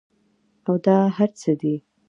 [0.67, 1.75] او دا هر څۀ دي